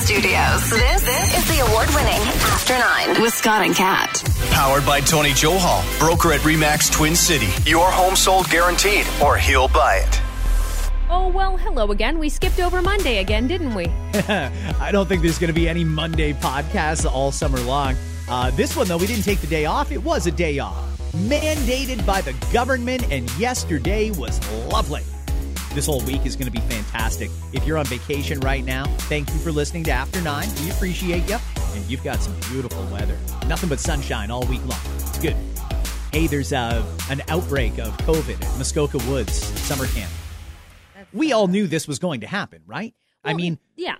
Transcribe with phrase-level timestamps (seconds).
[0.00, 0.70] Studios.
[0.70, 2.20] This, this is the award winning
[2.52, 4.22] After Nine with Scott and Kat.
[4.50, 7.48] Powered by Tony Johal, broker at Remax Twin City.
[7.68, 10.22] Your home sold guaranteed, or he'll buy it.
[11.10, 12.18] Oh, well, hello again.
[12.18, 13.86] We skipped over Monday again, didn't we?
[14.14, 17.96] I don't think there's going to be any Monday podcasts all summer long.
[18.28, 19.90] Uh, this one, though, we didn't take the day off.
[19.90, 25.02] It was a day off, mandated by the government, and yesterday was lovely.
[25.74, 27.30] This whole week is going to be fantastic.
[27.52, 30.48] If you're on vacation right now, thank you for listening to After Nine.
[30.64, 31.36] We appreciate you.
[31.74, 33.18] And you've got some beautiful weather.
[33.46, 34.80] Nothing but sunshine all week long.
[34.96, 35.36] It's good.
[36.10, 40.10] Hey, there's uh, an outbreak of COVID at Muskoka Woods summer camp.
[41.12, 42.94] We all knew this was going to happen, right?
[43.22, 43.96] I mean, yeah.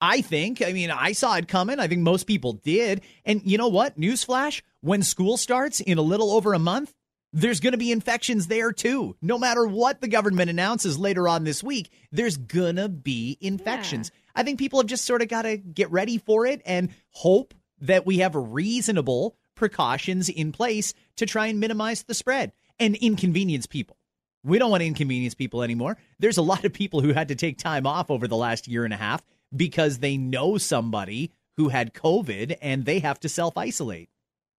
[0.00, 0.62] I think.
[0.62, 1.78] I mean, I saw it coming.
[1.78, 3.02] I think most people did.
[3.24, 3.98] And you know what?
[3.98, 6.92] Newsflash: when school starts in a little over a month,
[7.32, 9.16] there's going to be infections there too.
[9.20, 14.10] No matter what the government announces later on this week, there's going to be infections.
[14.34, 17.54] I think people have just sort of got to get ready for it and hope
[17.80, 23.66] that we have reasonable precautions in place to try and minimize the spread and inconvenience
[23.66, 23.96] people.
[24.44, 25.98] We don't want to inconvenience people anymore.
[26.18, 28.84] There's a lot of people who had to take time off over the last year
[28.84, 29.22] and a half
[29.54, 34.08] because they know somebody who had COVID and they have to self isolate.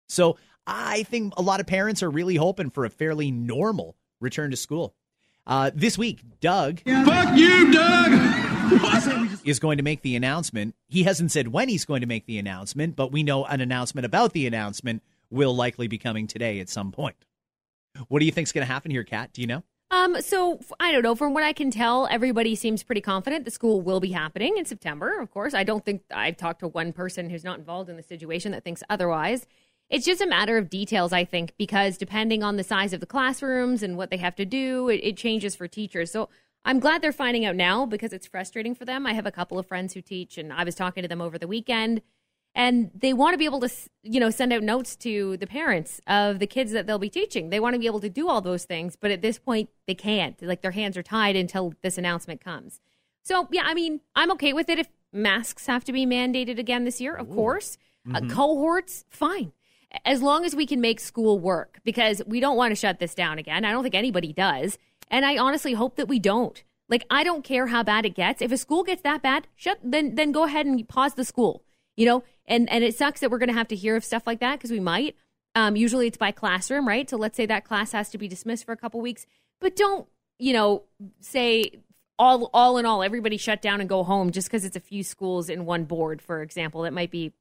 [0.09, 0.37] So
[0.69, 4.57] I think a lot of parents are really hoping for a fairly normal return to
[4.57, 4.95] school.
[5.47, 9.39] Uh, this week, Doug Fuck you, Doug!
[9.47, 10.75] is going to make the announcement.
[10.87, 14.05] He hasn't said when he's going to make the announcement, but we know an announcement
[14.05, 17.17] about the announcement will likely be coming today at some point.
[18.09, 19.33] What do you think's going to happen here, Kat?
[19.33, 19.63] Do you know?
[19.91, 21.15] Um, so I don't know.
[21.15, 24.67] From what I can tell, everybody seems pretty confident the school will be happening in
[24.67, 25.19] September.
[25.19, 28.03] Of course, I don't think I've talked to one person who's not involved in the
[28.03, 29.47] situation that thinks otherwise.
[29.91, 33.07] It's just a matter of details, I think, because depending on the size of the
[33.07, 36.11] classrooms and what they have to do, it, it changes for teachers.
[36.11, 36.29] So
[36.65, 39.07] I'm glad they're finding out now because it's frustrating for them.
[39.07, 41.39] I have a couple of friends who teach, and I was talking to them over
[41.39, 42.03] the weekend
[42.55, 43.71] and they want to be able to
[44.03, 47.51] you know send out notes to the parents of the kids that they'll be teaching.
[47.51, 49.95] They want to be able to do all those things but at this point they
[49.95, 50.41] can't.
[50.43, 52.81] Like their hands are tied until this announcement comes.
[53.23, 56.85] So yeah i mean i'm okay with it if masks have to be mandated again
[56.85, 57.79] this year of course.
[58.15, 59.53] Uh, cohorts fine
[60.05, 63.15] as long as we can make school work because we don't want to shut this
[63.15, 63.65] down again.
[63.65, 64.79] I don't think anybody does.
[65.11, 66.63] And i honestly hope that we don't.
[66.89, 68.43] Like i don't care how bad it gets.
[68.43, 71.65] If a school gets that bad shut then then go ahead and pause the school
[71.99, 72.23] you know?
[72.47, 74.59] And and it sucks that we're going to have to hear of stuff like that
[74.59, 75.17] because we might.
[75.55, 77.11] Um, usually it's by classroom right?
[77.11, 79.27] So let's say that class has to be dismissed for a couple weeks.
[79.61, 80.07] But don't
[80.39, 80.85] you know
[81.21, 81.73] say
[82.19, 85.03] all all in all everybody shut down and go home just because it's a few
[85.03, 86.83] schools in one board for example.
[86.83, 87.33] That might be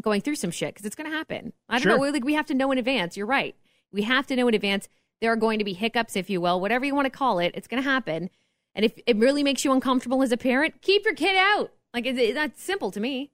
[0.00, 1.52] going through some shit because it's going to happen.
[1.68, 1.98] I don't Sure.
[1.98, 3.16] know like we have to know in advance.
[3.16, 3.54] You're right.
[3.92, 4.88] We have to know in advance.
[5.20, 7.52] There are going to be hiccups if you will whatever you want to call it.
[7.54, 8.30] It's going to happen.
[8.74, 11.72] And if it really makes you uncomfortable as a parent keep your kid out.
[11.92, 13.30] Like it, it, that's simple to me.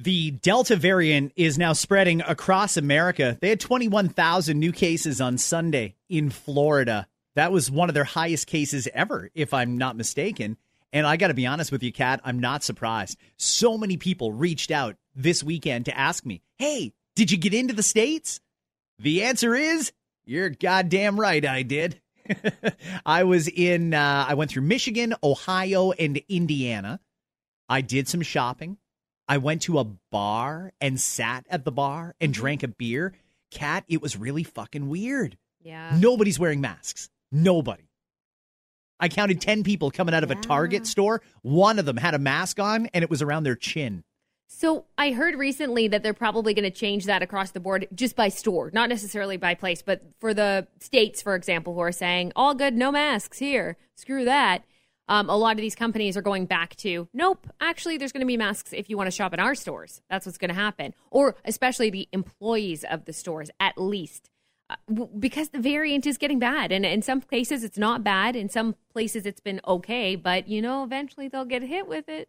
[0.00, 3.36] The Delta variant is now spreading across America.
[3.40, 7.08] They had 21,000 new cases on Sunday in Florida.
[7.34, 10.56] That was one of their highest cases ever, if I'm not mistaken.
[10.92, 13.18] And I got to be honest with you, Kat, I'm not surprised.
[13.36, 17.74] So many people reached out this weekend to ask me, hey, did you get into
[17.74, 18.40] the States?
[18.98, 19.92] The answer is,
[20.24, 22.00] you're goddamn right, I did.
[23.06, 27.00] I was in, uh, I went through Michigan, Ohio, and Indiana.
[27.68, 28.78] I did some shopping.
[29.28, 33.12] I went to a bar and sat at the bar and drank a beer.
[33.50, 35.36] Kat, it was really fucking weird.
[35.60, 37.10] yeah Nobody's wearing masks.
[37.30, 37.87] Nobody.
[39.00, 41.22] I counted 10 people coming out of a Target store.
[41.42, 44.04] One of them had a mask on and it was around their chin.
[44.50, 48.16] So I heard recently that they're probably going to change that across the board just
[48.16, 52.32] by store, not necessarily by place, but for the states, for example, who are saying
[52.34, 54.64] all good, no masks here, screw that.
[55.06, 57.46] Um, a lot of these companies are going back to nope.
[57.60, 60.02] Actually, there's going to be masks if you want to shop in our stores.
[60.10, 64.30] That's what's going to happen, or especially the employees of the stores, at least.
[65.18, 68.36] Because the variant is getting bad, and in some places it's not bad.
[68.36, 72.28] In some places it's been okay, but you know, eventually they'll get hit with it.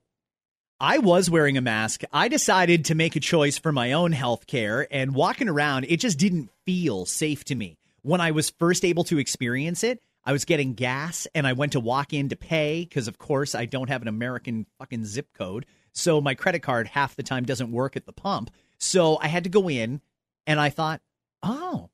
[0.80, 2.04] I was wearing a mask.
[2.14, 6.00] I decided to make a choice for my own health care, and walking around, it
[6.00, 7.78] just didn't feel safe to me.
[8.02, 11.74] When I was first able to experience it, I was getting gas and I went
[11.74, 15.28] to walk in to pay because, of course, I don't have an American fucking zip
[15.34, 15.66] code.
[15.94, 18.52] So my credit card half the time doesn't work at the pump.
[18.78, 20.02] So I had to go in
[20.46, 21.02] and I thought,
[21.42, 21.90] oh,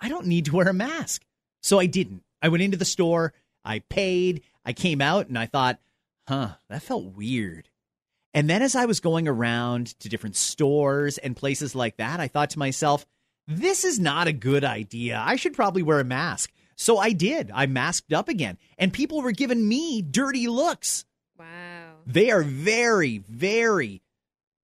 [0.00, 1.24] I don't need to wear a mask.
[1.62, 2.22] So I didn't.
[2.42, 3.32] I went into the store,
[3.64, 5.78] I paid, I came out, and I thought,
[6.28, 7.68] huh, that felt weird.
[8.34, 12.28] And then as I was going around to different stores and places like that, I
[12.28, 13.06] thought to myself,
[13.48, 15.22] this is not a good idea.
[15.24, 16.52] I should probably wear a mask.
[16.76, 17.50] So I did.
[17.54, 21.06] I masked up again, and people were giving me dirty looks.
[21.38, 21.94] Wow.
[22.06, 24.02] They are very, very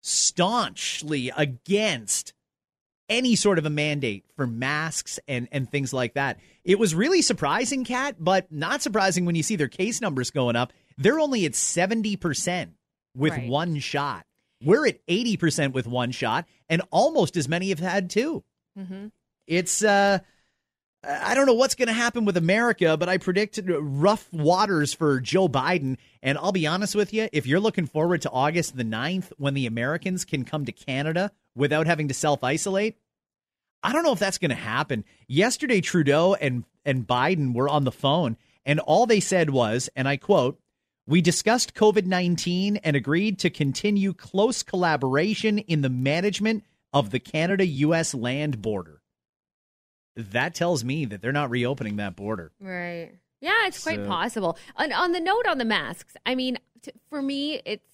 [0.02, 2.34] staunchly against
[3.08, 6.38] any sort of a mandate for masks and, and things like that.
[6.64, 10.56] It was really surprising, Kat, but not surprising when you see their case numbers going
[10.56, 10.72] up.
[10.96, 12.70] They're only at 70%
[13.14, 13.48] with Right.
[13.48, 14.24] one shot.
[14.64, 18.44] We're at 80% with one shot, and almost as many have had two.
[19.48, 20.20] It's, uh,
[21.04, 25.20] I don't know what's going to happen with America, but I predict rough waters for
[25.20, 25.96] Joe Biden.
[26.22, 29.54] And I'll be honest with you, if you're looking forward to August the 9th when
[29.54, 32.96] the Americans can come to Canada without having to self isolate,
[33.82, 35.04] I don't know if that's going to happen.
[35.26, 40.06] Yesterday, Trudeau and, and Biden were on the phone, and all they said was, and
[40.08, 40.58] I quote,
[41.06, 47.18] we discussed COVID 19 and agreed to continue close collaboration in the management of the
[47.18, 49.02] Canada US land border.
[50.14, 52.52] That tells me that they're not reopening that border.
[52.60, 53.12] Right.
[53.40, 54.58] Yeah, it's quite So- possible.
[54.76, 57.88] On, on the note on the masks, I mean, t- for me, it's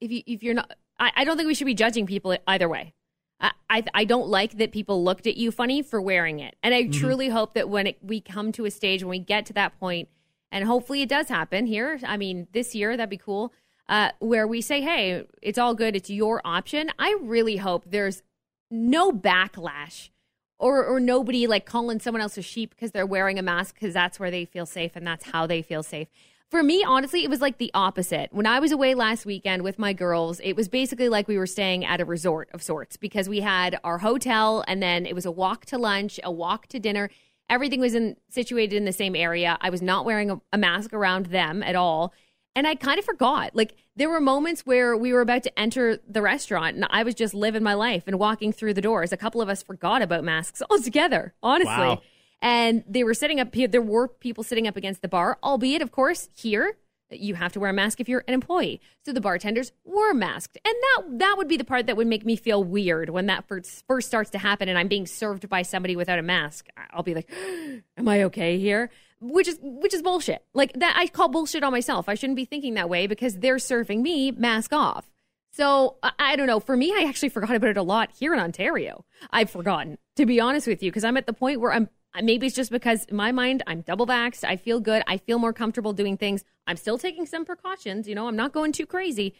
[0.00, 2.68] if you if you're not, I, I don't think we should be judging people either
[2.68, 2.94] way.
[3.40, 6.74] I, I I don't like that people looked at you funny for wearing it, and
[6.74, 9.52] I truly hope that when it, we come to a stage when we get to
[9.54, 10.08] that point,
[10.50, 12.00] and hopefully it does happen here.
[12.04, 13.52] I mean, this year that'd be cool.
[13.88, 16.90] Uh, where we say, hey, it's all good, it's your option.
[16.98, 18.22] I really hope there's
[18.70, 20.10] no backlash
[20.58, 23.94] or or nobody like calling someone else a sheep because they're wearing a mask because
[23.94, 26.08] that's where they feel safe and that's how they feel safe.
[26.50, 28.32] For me, honestly, it was like the opposite.
[28.32, 31.46] When I was away last weekend with my girls, it was basically like we were
[31.46, 35.26] staying at a resort of sorts because we had our hotel and then it was
[35.26, 37.10] a walk to lunch, a walk to dinner.
[37.50, 39.58] Everything was in situated in the same area.
[39.60, 42.14] I was not wearing a, a mask around them at all.
[42.56, 43.54] And I kind of forgot.
[43.54, 47.14] Like there were moments where we were about to enter the restaurant and I was
[47.14, 49.12] just living my life and walking through the doors.
[49.12, 51.74] A couple of us forgot about masks altogether, honestly.
[51.74, 52.00] Wow.
[52.40, 53.68] And they were sitting up here.
[53.68, 56.76] There were people sitting up against the bar, albeit, of course, here
[57.10, 58.80] you have to wear a mask if you're an employee.
[59.04, 62.24] So the bartenders were masked, and that that would be the part that would make
[62.24, 65.62] me feel weird when that first first starts to happen, and I'm being served by
[65.62, 66.68] somebody without a mask.
[66.90, 67.30] I'll be like,
[67.96, 68.90] "Am I okay here?"
[69.20, 70.44] Which is which is bullshit.
[70.54, 72.08] Like that, I call bullshit on myself.
[72.08, 75.10] I shouldn't be thinking that way because they're serving me mask off.
[75.50, 76.60] So I don't know.
[76.60, 79.04] For me, I actually forgot about it a lot here in Ontario.
[79.30, 81.88] I've forgotten, to be honest with you, because I'm at the point where I'm.
[82.14, 84.44] Uh, maybe it's just because in my mind I'm double vaxxed.
[84.44, 85.02] I feel good.
[85.06, 86.44] I feel more comfortable doing things.
[86.66, 88.08] I'm still taking some precautions.
[88.08, 89.34] You know, I'm not going too crazy,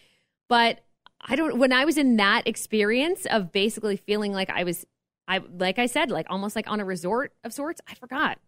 [0.49, 0.81] but
[1.20, 1.59] I don't.
[1.59, 4.87] When I was in that experience of basically feeling like I was,
[5.26, 8.38] I like I said, like almost like on a resort of sorts, I forgot.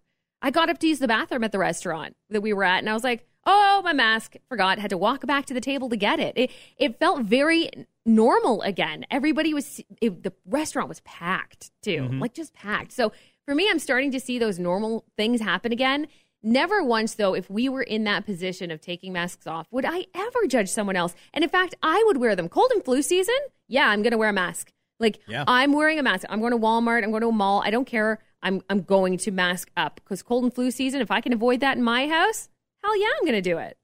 [0.42, 2.88] I got up to use the bathroom at the restaurant that we were at, and
[2.88, 4.78] I was like, "Oh, my mask!" Forgot.
[4.78, 6.34] Had to walk back to the table to get it.
[6.36, 7.70] It it felt very
[8.06, 9.04] normal again.
[9.10, 9.80] Everybody was.
[10.00, 12.20] It, the restaurant was packed too, mm-hmm.
[12.20, 12.92] like just packed.
[12.92, 13.12] So
[13.50, 16.06] for me, I'm starting to see those normal things happen again.
[16.40, 20.06] Never once, though, if we were in that position of taking masks off, would I
[20.14, 21.16] ever judge someone else.
[21.34, 22.48] And in fact, I would wear them.
[22.48, 23.34] Cold and flu season,
[23.66, 24.70] yeah, I'm going to wear a mask.
[25.00, 25.42] Like Yeah.
[25.48, 26.26] I'm wearing a mask.
[26.30, 27.02] I'm going to Walmart.
[27.02, 27.60] I'm going to a mall.
[27.64, 28.20] I don't care.
[28.40, 31.00] I'm I'm going to mask up because cold and flu season.
[31.00, 32.48] If I can avoid that in my house,
[32.84, 33.76] hell yeah, I'm going to do it.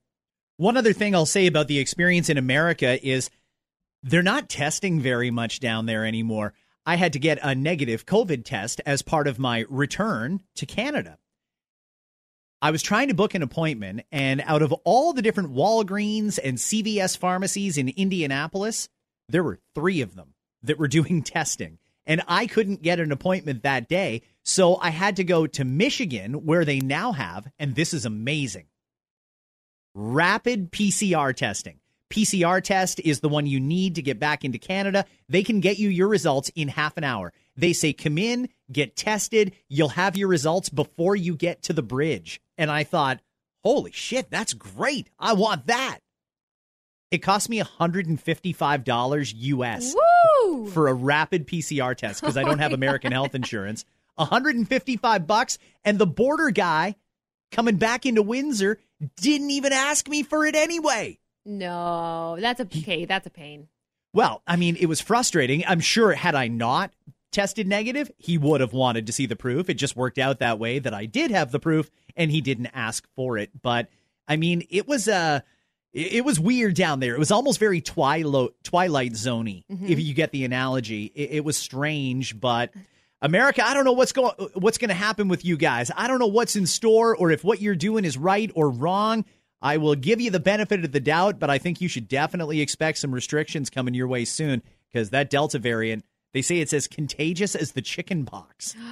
[0.59, 3.31] One other thing I'll say about the experience in America is
[4.05, 6.55] they're not testing very much down there anymore.
[6.87, 11.19] I had to get a negative COVID test as part of my return to Canada.
[12.63, 16.57] I was trying to book an appointment, and out of all the different Walgreens and
[16.57, 18.89] CVS pharmacies in Indianapolis,
[19.29, 21.79] there were three of them that were doing testing.
[22.07, 24.23] And I couldn't get an appointment that day.
[24.45, 28.67] So I had to go to Michigan, where they now have, and this is amazing
[29.97, 31.81] rapid PCR testing.
[32.11, 35.05] PCR test is the one you need to get back into Canada.
[35.29, 37.33] They can get you your results in half an hour.
[37.57, 39.53] They say, come in, get tested.
[39.69, 42.41] You'll have your results before you get to the bridge.
[42.57, 43.21] And I thought,
[43.65, 45.11] holy shit, that's great.
[45.19, 45.99] I want that.
[47.11, 49.95] It cost me $155 US
[50.45, 50.67] Woo!
[50.71, 53.85] for a rapid PCR test because I don't have oh American health insurance.
[54.17, 56.97] 155 bucks and the border guy
[57.53, 58.79] coming back into Windsor
[59.17, 61.19] didn't even ask me for it anyway.
[61.47, 63.05] No, that's a okay.
[63.05, 63.69] That's a pain.
[64.13, 65.65] Well, I mean, it was frustrating.
[65.67, 66.93] I'm sure had I not
[67.33, 69.69] tested negative, he would have wanted to see the proof.
[69.69, 72.69] It just worked out that way that I did have the proof and he didn't
[72.75, 73.51] ask for it.
[73.63, 73.89] But
[74.27, 75.41] I mean, it was uh
[75.93, 77.15] it was weird down there.
[77.15, 81.11] It was almost very twilight twilight zoney, if you get the analogy.
[81.15, 82.71] It, it was strange, but
[83.23, 85.91] America, I don't know what's going what's going to happen with you guys.
[85.97, 89.25] I don't know what's in store or if what you're doing is right or wrong.
[89.63, 92.61] I will give you the benefit of the doubt, but I think you should definitely
[92.61, 96.87] expect some restrictions coming your way soon because that Delta variant, they say it's as
[96.87, 98.75] contagious as the chicken pox.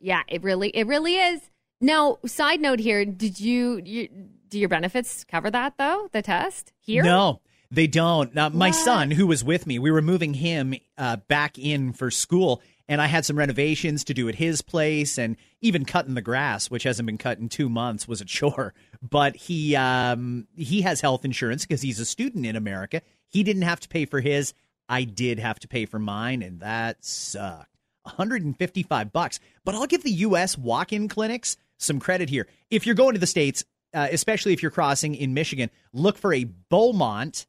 [0.00, 1.40] Yeah, it really, it really is.
[1.80, 4.08] Now, side note here: Did you, you
[4.48, 6.08] do your benefits cover that though?
[6.12, 7.02] The test here?
[7.02, 7.40] No.
[7.72, 8.34] They don't.
[8.34, 12.10] Now, my son, who was with me, we were moving him uh, back in for
[12.10, 16.20] school, and I had some renovations to do at his place, and even cutting the
[16.20, 18.74] grass, which hasn't been cut in two months, was a chore.
[19.02, 23.02] But he um, he has health insurance because he's a student in America.
[23.28, 24.52] He didn't have to pay for his.
[24.88, 27.68] I did have to pay for mine, and that sucked.
[28.02, 29.40] 155 bucks.
[29.64, 30.58] But I'll give the U.S.
[30.58, 32.46] walk-in clinics some credit here.
[32.70, 33.64] If you're going to the states,
[33.94, 37.46] uh, especially if you're crossing in Michigan, look for a Beaumont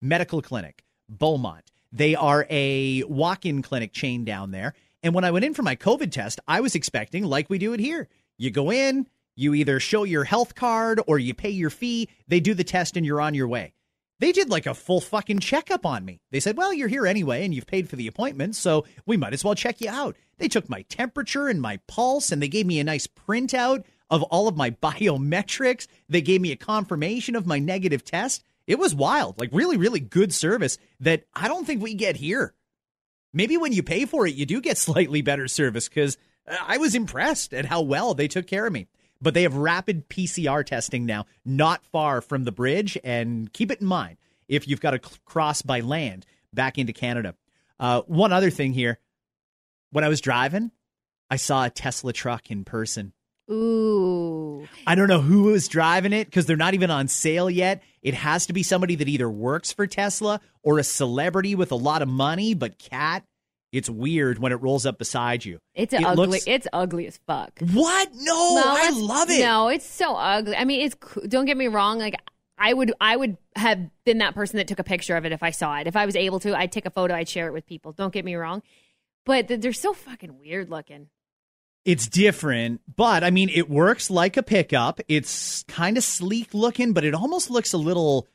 [0.00, 0.84] Medical Clinic.
[1.08, 1.70] Beaumont.
[1.92, 4.74] They are a walk in clinic chain down there.
[5.02, 7.72] And when I went in for my COVID test, I was expecting, like we do
[7.72, 9.06] it here, you go in,
[9.38, 12.96] you either show your health card or you pay your fee, they do the test,
[12.96, 13.72] and you're on your way.
[14.18, 16.20] They did like a full fucking checkup on me.
[16.32, 19.32] They said, Well, you're here anyway, and you've paid for the appointment, so we might
[19.32, 20.16] as well check you out.
[20.38, 24.24] They took my temperature and my pulse, and they gave me a nice printout of
[24.24, 25.86] all of my biometrics.
[26.08, 28.42] They gave me a confirmation of my negative test.
[28.66, 32.54] It was wild, like really, really good service that I don't think we get here.
[33.32, 36.18] Maybe when you pay for it, you do get slightly better service because
[36.48, 38.88] uh, I was impressed at how well they took care of me.
[39.20, 42.96] But they have rapid PCR testing now, not far from the bridge.
[43.02, 44.16] And keep it in mind
[44.48, 47.34] if you've got to cross by land back into Canada.
[47.80, 48.98] Uh, one other thing here
[49.90, 50.70] when I was driving,
[51.30, 53.12] I saw a Tesla truck in person.
[53.50, 54.68] Ooh.
[54.86, 57.82] I don't know who was driving it because they're not even on sale yet.
[58.02, 61.76] It has to be somebody that either works for Tesla or a celebrity with a
[61.76, 62.54] lot of money.
[62.54, 63.24] But Kat,
[63.72, 65.58] it's weird when it rolls up beside you.
[65.74, 66.26] It's It ugly.
[66.28, 67.58] looks- It's ugly as fuck.
[67.60, 68.08] What?
[68.14, 69.40] No, No, I love it.
[69.40, 70.56] No, it's so ugly.
[70.56, 70.96] I mean, it's
[71.28, 71.98] don't get me wrong.
[71.98, 72.14] Like
[72.58, 75.42] I would, I would have been that person that took a picture of it if
[75.42, 75.86] I saw it.
[75.86, 77.14] If I was able to, I'd take a photo.
[77.14, 77.92] I'd share it with people.
[77.92, 78.62] Don't get me wrong,
[79.24, 81.08] but they're so fucking weird looking.
[81.84, 85.00] It's different, but I mean, it works like a pickup.
[85.08, 88.26] It's kind of sleek looking, but it almost looks a little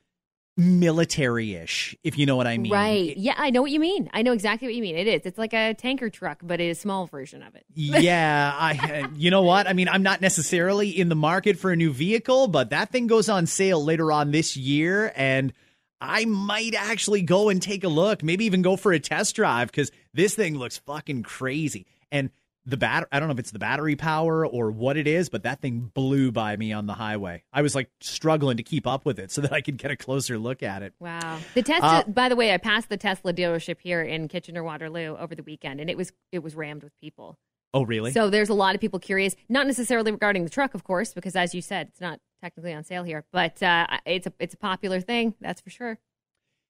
[0.56, 2.72] military ish, if you know what I mean.
[2.72, 3.16] right?
[3.18, 4.10] Yeah, I know what you mean.
[4.14, 4.96] I know exactly what you mean.
[4.96, 5.22] It is.
[5.26, 7.66] It's like a tanker truck, but a small version of it.
[7.74, 9.04] yeah, I.
[9.04, 9.68] Uh, you know what?
[9.68, 13.08] I mean, I'm not necessarily in the market for a new vehicle, but that thing
[13.08, 15.54] goes on sale later on this year, and
[16.00, 18.22] I might actually go and take a look.
[18.24, 21.88] Maybe even go for a test drive because this thing looks fucking crazy.
[22.12, 22.30] And
[22.66, 25.44] the bat I don't know if it's the battery power or what it is, but
[25.44, 27.44] that thing blew by me on the highway.
[27.52, 29.98] I was like struggling to keep up with it so that I could get a
[29.98, 30.94] closer look at it.
[31.00, 31.40] Wow.
[31.56, 35.18] The Tesla Uh, by the way, I passed the Tesla dealership here in Kitchener Waterloo
[35.18, 37.38] over the weekend, and it was it was rammed with people.
[37.74, 38.12] Oh, really?
[38.12, 41.36] So there's a lot of people curious, not necessarily regarding the truck, of course, because
[41.36, 44.58] as you said, it's not technically on sale here, but uh, it's a it's a
[44.58, 45.98] popular thing, that's for sure.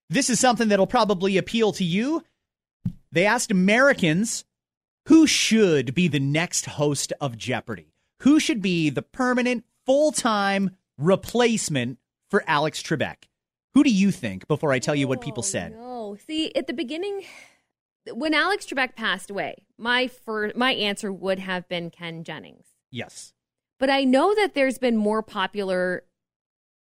[0.10, 2.24] this is something that'll probably appeal to you.
[3.12, 4.46] They asked Americans
[5.08, 7.94] who should be the next host of Jeopardy?
[8.22, 13.26] Who should be the permanent, full time replacement for Alex Trebek?
[13.74, 15.74] Who do you think before I tell you what people said?
[15.74, 17.24] No, see, at the beginning,
[18.12, 22.68] when Alex Trebek passed away, my fir- my answer would have been Ken Jennings.
[22.92, 23.34] Yes.
[23.80, 26.04] But I know that there's been more popular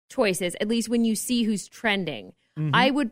[0.09, 2.33] choices, at least when you see who's trending.
[2.57, 2.71] Mm-hmm.
[2.73, 3.11] I would,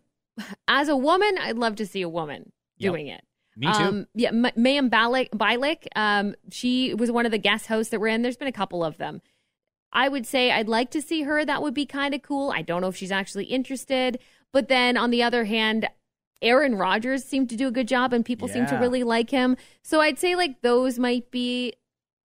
[0.68, 2.92] as a woman, I'd love to see a woman Yep.
[2.92, 3.24] doing it.
[3.58, 3.84] Me too.
[3.84, 8.00] Um, yeah, M- Mayim Balik, Bialik, um, she was one of the guest hosts that
[8.00, 8.22] were in.
[8.22, 9.22] There's been a couple of them.
[9.92, 11.44] I would say I'd like to see her.
[11.44, 12.52] That would be kind of cool.
[12.52, 14.20] I don't know if she's actually interested.
[14.54, 15.88] But then on the other hand,
[16.42, 19.58] Aaron Rodgers seemed to do a good job and people seem to really like him.
[19.82, 21.74] So I'd say like those might be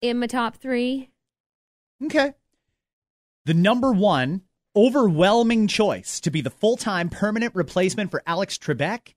[0.01, 1.11] in my top three.
[2.05, 2.33] Okay.
[3.45, 4.43] The number one
[4.75, 9.15] overwhelming choice to be the full time permanent replacement for Alex Trebek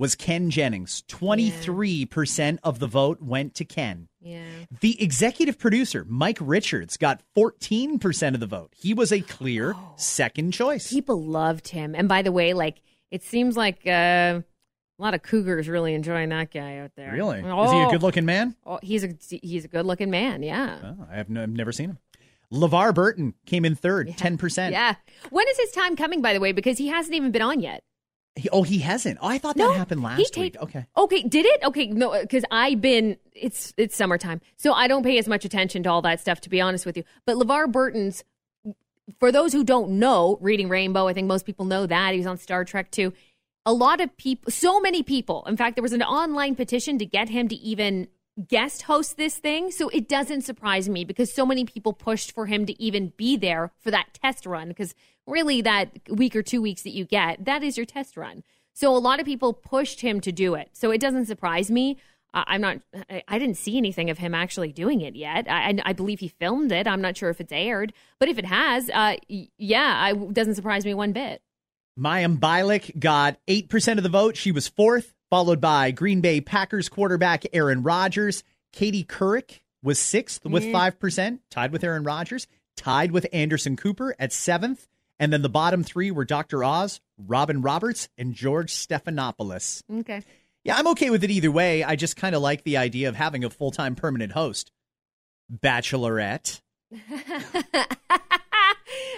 [0.00, 1.04] was Ken Jennings.
[1.08, 4.08] 23% of the vote went to Ken.
[4.18, 4.44] Yeah.
[4.80, 8.72] The executive producer, Mike Richards, got 14% of the vote.
[8.74, 10.90] He was a clear second choice.
[10.90, 11.94] People loved him.
[11.94, 12.80] And by the way, like
[13.10, 14.42] it seems like uh, a
[14.98, 17.12] lot of cougars really enjoying that guy out there.
[17.12, 17.42] really?
[17.44, 18.56] Oh, Is he a good looking man?
[18.64, 19.10] Oh, he's a
[19.42, 20.42] he's a good looking man.
[20.42, 20.78] Yeah.
[20.82, 21.98] Oh, I have no, I've never seen him.
[22.50, 24.72] LeVar Burton came in third, 10%.
[24.72, 24.96] Yeah.
[25.30, 26.50] When is his time coming, by the way?
[26.50, 27.84] Because he hasn't even been on yet.
[28.36, 29.18] He, oh, he hasn't.
[29.20, 30.62] Oh, I thought No, that happened he last taped- week.
[30.62, 30.86] Okay.
[30.96, 31.62] Okay, did it?
[31.64, 33.16] Okay, no, because I've been.
[33.34, 36.40] It's it's summertime, so I don't pay as much attention to all that stuff.
[36.42, 38.24] To be honest with you, but LeVar Burton's.
[39.18, 42.26] For those who don't know, reading Rainbow, I think most people know that he was
[42.28, 43.12] on Star Trek too.
[43.66, 45.44] A lot of people, so many people.
[45.48, 48.06] In fact, there was an online petition to get him to even
[48.48, 49.70] guest host this thing.
[49.70, 53.36] So it doesn't surprise me because so many people pushed for him to even be
[53.36, 54.68] there for that test run.
[54.68, 54.94] Because
[55.26, 58.42] really, that week or two weeks that you get, that is your test run.
[58.72, 60.70] So a lot of people pushed him to do it.
[60.72, 61.98] So it doesn't surprise me.
[62.32, 62.78] I'm not.
[63.26, 65.50] I- didn't see anything of him actually doing it yet.
[65.50, 66.86] I, I- I believe he filmed it.
[66.86, 70.84] I'm not sure if it's aired, but if it has, uh, yeah, it doesn't surprise
[70.84, 71.42] me one bit.
[71.98, 74.36] Mayim Bialik got 8% of the vote.
[74.36, 78.42] She was fourth, followed by Green Bay Packers quarterback Aaron Rodgers.
[78.72, 82.46] Katie Couric was sixth with 5%, tied with Aaron Rodgers,
[82.76, 84.86] tied with Anderson Cooper at seventh.
[85.18, 86.64] And then the bottom three were Dr.
[86.64, 89.82] Oz, Robin Roberts, and George Stephanopoulos.
[90.00, 90.22] Okay.
[90.64, 91.84] Yeah, I'm okay with it either way.
[91.84, 94.72] I just kind of like the idea of having a full time permanent host.
[95.52, 96.60] Bachelorette.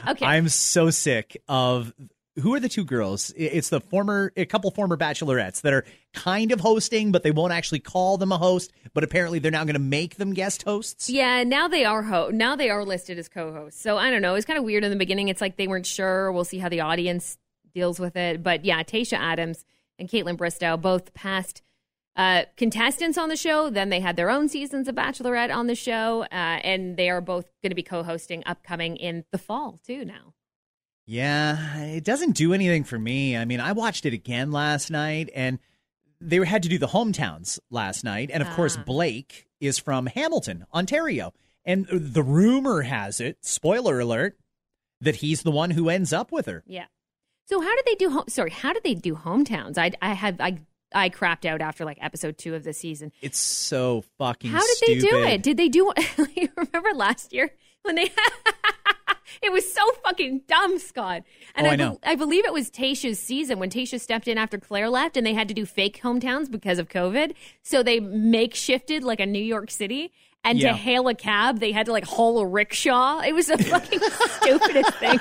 [0.08, 0.26] okay.
[0.26, 1.92] I'm so sick of
[2.40, 3.32] who are the two girls?
[3.36, 5.84] It's the former, a couple former bachelorettes that are
[6.14, 8.72] kind of hosting, but they won't actually call them a host.
[8.94, 11.10] But apparently, they're now going to make them guest hosts.
[11.10, 13.80] Yeah, now they are ho- now they are listed as co-hosts.
[13.80, 14.34] So I don't know.
[14.34, 15.28] It's kind of weird in the beginning.
[15.28, 16.32] It's like they weren't sure.
[16.32, 17.38] We'll see how the audience
[17.74, 18.42] deals with it.
[18.42, 19.64] But yeah, Tayshia Adams
[19.98, 21.62] and Kaitlyn Bristowe both past
[22.16, 23.70] uh, contestants on the show.
[23.70, 27.20] Then they had their own seasons of Bachelorette on the show, uh, and they are
[27.20, 30.04] both going to be co-hosting upcoming in the fall too.
[30.04, 30.31] Now.
[31.06, 33.36] Yeah, it doesn't do anything for me.
[33.36, 35.58] I mean, I watched it again last night, and
[36.20, 38.30] they had to do the hometowns last night.
[38.32, 38.84] And of course, Ah.
[38.84, 41.32] Blake is from Hamilton, Ontario.
[41.64, 44.36] And the rumor has it, spoiler alert,
[45.00, 46.62] that he's the one who ends up with her.
[46.66, 46.86] Yeah.
[47.46, 48.10] So how did they do?
[48.10, 49.76] Home- Sorry, how did they do hometowns?
[49.76, 50.58] I I had I
[50.94, 53.10] I crapped out after like episode two of the season.
[53.20, 55.42] It's so fucking How did they do it?
[55.42, 55.92] Did they do?
[56.56, 57.50] remember last year
[57.82, 58.10] when they?
[59.40, 61.22] it was so fucking dumb, Scott.
[61.54, 61.98] And Oh, I be- know.
[62.02, 65.34] I believe it was Tayshia's season when Tayshia stepped in after Claire left, and they
[65.34, 67.34] had to do fake hometowns because of COVID.
[67.62, 70.12] So they makeshifted like a New York City.
[70.44, 70.72] And Yeah.
[70.72, 73.20] to hail a cab, they had to like haul a rickshaw.
[73.20, 75.20] It was the fucking stupidest thing.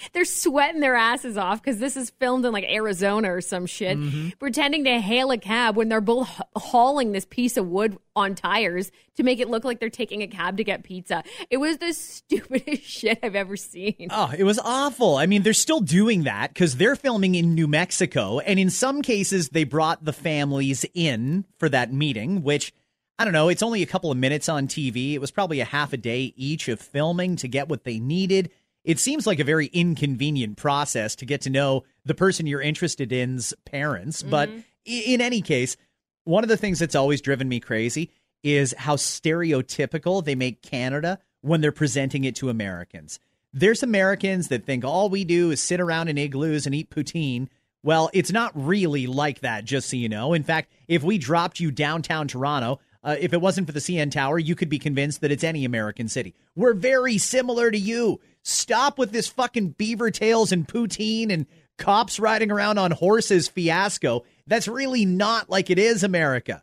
[0.12, 3.96] They're sweating their asses off because this is filmed in like Arizona or some shit,
[3.98, 4.28] Mm-hmm.
[4.38, 8.90] pretending to hail a cab when they're both hauling this piece of wood on tires
[9.16, 11.22] to make it look like they're taking a cab to get pizza.
[11.48, 14.08] It was the stupidest shit I've ever seen.
[14.10, 15.16] Oh, it was awful.
[15.16, 18.40] I mean, they're still doing that because they're filming in New Mexico.
[18.40, 22.72] And in some cases, they brought the families in for that meeting, which
[23.20, 25.12] I don't know, it's only a couple of minutes on TV.
[25.12, 28.50] It was probably a half a day each of filming to get what they needed.
[28.82, 33.12] It seems like a very inconvenient process to get to know the person you're interested
[33.12, 34.22] in's parents.
[34.22, 34.30] Mm-hmm.
[34.30, 34.48] But
[34.86, 35.76] in any case,
[36.24, 38.10] one of the things that's always driven me crazy
[38.42, 43.20] is how stereotypical they make Canada when they're presenting it to Americans.
[43.52, 47.48] There's Americans that think all we do is sit around in igloos and eat poutine.
[47.82, 50.32] Well, it's not really like that, just so you know.
[50.32, 54.10] In fact, if we dropped you downtown Toronto, uh, if it wasn't for the CN
[54.10, 56.34] Tower, you could be convinced that it's any American city.
[56.54, 58.20] We're very similar to you.
[58.42, 61.46] Stop with this fucking beaver tails and poutine and
[61.78, 64.24] cops riding around on horses fiasco.
[64.46, 66.62] That's really not like it is America.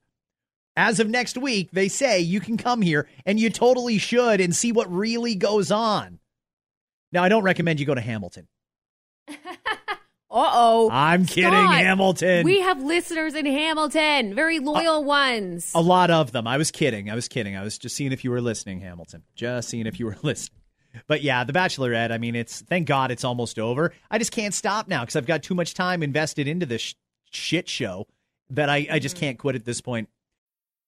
[0.75, 4.55] As of next week, they say you can come here and you totally should and
[4.55, 6.19] see what really goes on.
[7.11, 8.47] Now, I don't recommend you go to Hamilton.
[10.37, 10.89] Uh oh.
[10.91, 12.45] I'm kidding, Hamilton.
[12.45, 15.71] We have listeners in Hamilton, very loyal ones.
[15.73, 16.45] A lot of them.
[16.45, 17.09] I was kidding.
[17.09, 17.55] I was kidding.
[17.55, 19.23] I was just seeing if you were listening, Hamilton.
[19.35, 20.59] Just seeing if you were listening.
[21.07, 23.93] But yeah, The Bachelorette, I mean, it's thank God it's almost over.
[24.11, 26.93] I just can't stop now because I've got too much time invested into this sh-
[27.31, 28.05] shit show
[28.51, 30.07] that I, I just can't quit at this point.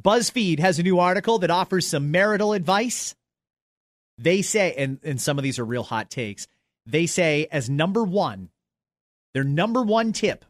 [0.00, 3.14] BuzzFeed has a new article that offers some marital advice.
[4.18, 6.46] They say, and, and some of these are real hot takes,
[6.86, 8.50] they say, as number one,
[9.34, 10.44] their number one tip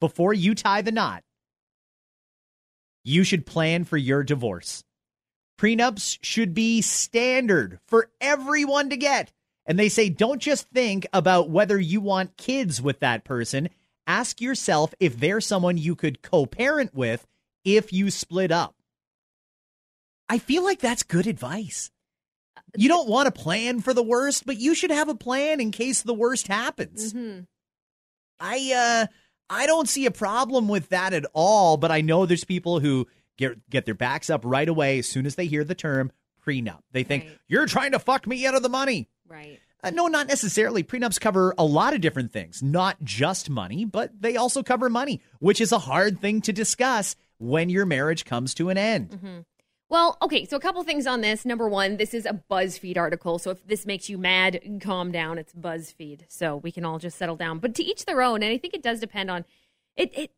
[0.00, 1.22] before you tie the knot,
[3.04, 4.84] you should plan for your divorce.
[5.58, 9.32] Prenups should be standard for everyone to get.
[9.64, 13.68] And they say, don't just think about whether you want kids with that person.
[14.06, 17.26] Ask yourself if they're someone you could co parent with
[17.64, 18.74] if you split up.
[20.28, 21.90] I feel like that's good advice.
[22.76, 25.70] You don't want to plan for the worst, but you should have a plan in
[25.72, 27.14] case the worst happens.
[28.40, 29.06] I uh
[29.50, 33.06] I don't see a problem with that at all, but I know there's people who
[33.36, 36.10] get get their backs up right away as soon as they hear the term
[36.46, 36.80] prenup.
[36.92, 37.38] They think Right.
[37.48, 39.08] you're trying to fuck me out of the money.
[39.28, 39.58] right.
[39.84, 40.84] Uh, no, not necessarily.
[40.84, 45.20] Prenups cover a lot of different things, not just money, but they also cover money,
[45.40, 49.44] which is a hard thing to discuss when your marriage comes to an end.
[49.92, 51.44] Well, okay, so a couple things on this.
[51.44, 53.38] Number one, this is a BuzzFeed article.
[53.38, 55.36] So if this makes you mad, calm down.
[55.36, 56.22] It's BuzzFeed.
[56.28, 57.58] So we can all just settle down.
[57.58, 58.42] But to each their own.
[58.42, 59.44] And I think it does depend on
[59.94, 60.30] it it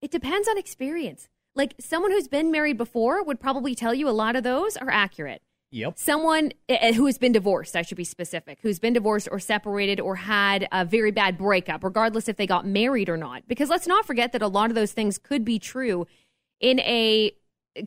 [0.00, 1.28] it depends on experience.
[1.54, 4.90] Like someone who's been married before would probably tell you a lot of those are
[4.90, 5.42] accurate.
[5.70, 5.98] Yep.
[5.98, 10.00] Someone uh, who has been divorced, I should be specific, who's been divorced or separated
[10.00, 13.46] or had a very bad breakup, regardless if they got married or not.
[13.48, 16.06] Because let's not forget that a lot of those things could be true
[16.58, 17.32] in a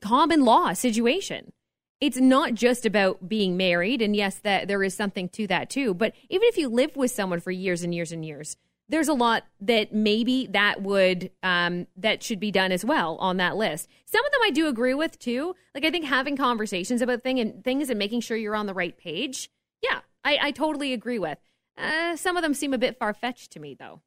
[0.02, 1.52] common law situation.
[2.00, 5.94] It's not just about being married, and yes, that there is something to that too.
[5.94, 8.56] But even if you live with someone for years and years and years,
[8.90, 13.38] there's a lot that maybe that would um, that should be done as well on
[13.38, 13.90] that list.
[14.06, 15.56] Some of them I do agree with too.
[15.74, 18.74] Like I think having conversations about thing and things and making sure you're on the
[18.74, 19.50] right page.
[19.82, 21.40] Yeah, I, I totally agree with.
[21.78, 24.02] Uh, some of them seem a bit far fetched to me though.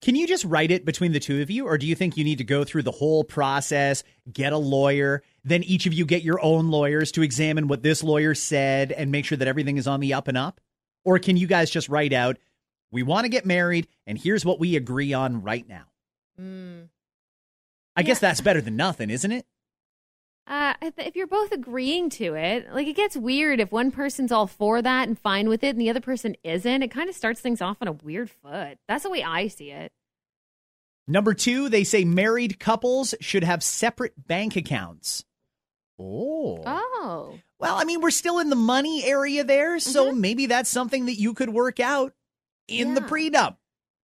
[0.00, 2.22] Can you just write it between the two of you, or do you think you
[2.22, 6.22] need to go through the whole process, get a lawyer, then each of you get
[6.22, 9.88] your own lawyers to examine what this lawyer said and make sure that everything is
[9.88, 10.60] on the up and up?
[11.04, 12.38] Or can you guys just write out,
[12.92, 15.86] we want to get married, and here's what we agree on right now?
[16.40, 16.88] Mm.
[17.96, 19.46] I guess that's better than nothing, isn't it?
[20.48, 24.32] Uh, if, if you're both agreeing to it, like it gets weird if one person's
[24.32, 26.82] all for that and fine with it and the other person isn't.
[26.82, 28.78] It kind of starts things off on a weird foot.
[28.88, 29.92] That's the way I see it.
[31.06, 35.26] Number two, they say married couples should have separate bank accounts.
[35.98, 36.62] Oh.
[36.64, 37.38] Oh.
[37.58, 41.18] Well, I mean, we're still in the money area there, so maybe that's something that
[41.18, 42.14] you could work out
[42.68, 43.56] in the prenup.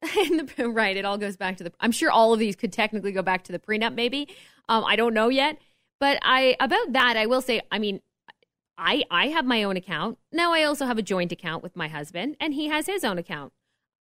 [0.17, 0.97] In the, right.
[0.97, 1.73] It all goes back to the.
[1.79, 4.29] I'm sure all of these could technically go back to the prenup, maybe.
[4.67, 5.59] Um, I don't know yet.
[6.01, 7.61] But I about that, I will say.
[7.71, 8.01] I mean,
[8.79, 10.53] I I have my own account now.
[10.53, 13.53] I also have a joint account with my husband, and he has his own account.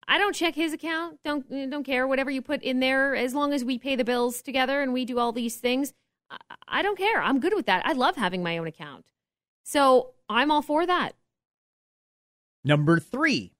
[0.08, 1.20] I don't check his account.
[1.26, 4.42] Don't don't care whatever you put in there, as long as we pay the bills
[4.42, 5.94] together and we do all these things.
[6.30, 7.22] I, I don't care.
[7.22, 7.86] I'm good with that.
[7.86, 9.06] I love having my own account,
[9.64, 11.16] so I'm all for that.
[12.64, 13.54] Number three,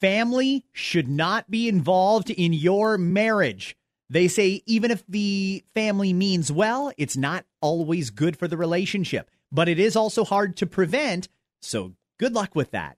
[0.00, 3.76] family should not be involved in your marriage.
[4.10, 9.30] They say even if the family means well, it's not always good for the relationship,
[9.52, 11.28] but it is also hard to prevent.
[11.60, 12.96] So good luck with that.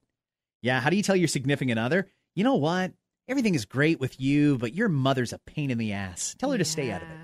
[0.62, 2.92] Yeah, how do you tell your significant other, you know what?
[3.28, 6.34] Everything is great with you, but your mother's a pain in the ass.
[6.38, 7.14] Tell her to stay out of it.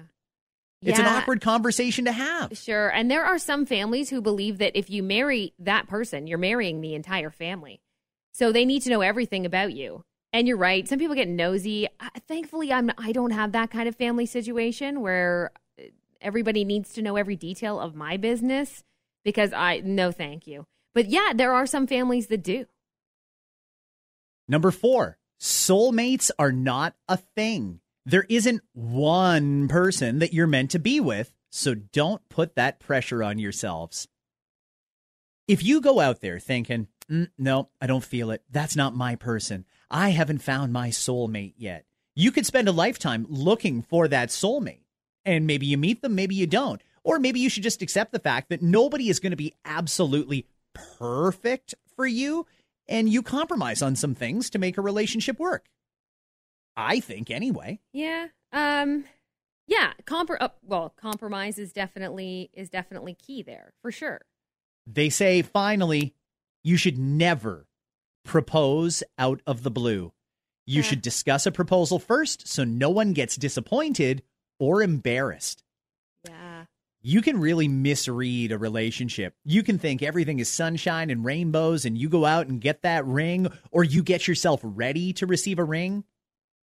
[0.83, 0.91] Yeah.
[0.91, 2.57] It's an awkward conversation to have.
[2.57, 2.89] Sure.
[2.89, 6.81] And there are some families who believe that if you marry that person, you're marrying
[6.81, 7.81] the entire family.
[8.33, 10.05] So they need to know everything about you.
[10.37, 10.87] And you're right.
[10.87, 11.89] Some people get nosy.
[12.29, 15.85] Thankfully, I'm I don't have that kind of family situation where uh,
[16.21, 18.85] everybody needs to know every detail of my business
[19.25, 20.67] because I no thank you.
[20.95, 22.67] But yeah, there are some families that do.
[24.47, 27.81] Number four, soulmates are not a thing.
[28.05, 33.23] There isn't one person that you're meant to be with, so don't put that pressure
[33.23, 34.07] on yourselves.
[35.49, 39.17] If you go out there thinking, "Mm, no, I don't feel it, that's not my
[39.17, 44.31] person, I haven't found my soulmate yet, you could spend a lifetime looking for that
[44.31, 44.83] soulmate.
[45.25, 46.81] And maybe you meet them, maybe you don't.
[47.05, 50.47] Or maybe you should just accept the fact that nobody is going to be absolutely
[50.75, 52.47] perfect for you
[52.89, 55.67] and you compromise on some things to make a relationship work.
[56.77, 57.81] I think anyway.
[57.93, 58.29] Yeah.
[58.53, 59.05] Um
[59.69, 64.21] yeah, compr- uh, well, compromise is definitely is definitely key there, for sure.
[64.87, 66.15] They say finally,
[66.63, 67.67] you should never
[68.27, 70.13] propose out of the blue.
[70.67, 70.83] You Yeah.
[70.89, 74.23] should discuss a proposal first so no one gets disappointed
[74.59, 75.63] or embarrassed.
[76.25, 76.65] Yeah.
[77.03, 79.35] You can really misread a relationship.
[79.45, 83.07] You can think everything is sunshine and rainbows, and you go out and get that
[83.07, 86.03] ring, or you get yourself ready to receive a ring,